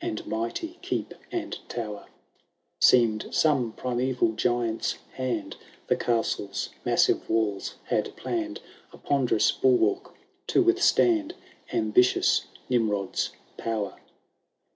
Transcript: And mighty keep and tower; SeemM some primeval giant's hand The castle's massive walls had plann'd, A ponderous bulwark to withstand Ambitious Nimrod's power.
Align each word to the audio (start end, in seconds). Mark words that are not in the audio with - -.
And 0.00 0.26
mighty 0.26 0.80
keep 0.82 1.14
and 1.30 1.56
tower; 1.68 2.06
SeemM 2.80 3.32
some 3.32 3.70
primeval 3.70 4.32
giant's 4.32 4.98
hand 5.12 5.54
The 5.86 5.94
castle's 5.94 6.70
massive 6.84 7.30
walls 7.30 7.76
had 7.84 8.16
plann'd, 8.16 8.58
A 8.92 8.98
ponderous 8.98 9.52
bulwark 9.52 10.12
to 10.48 10.60
withstand 10.60 11.34
Ambitious 11.72 12.46
Nimrod's 12.68 13.30
power. 13.58 13.94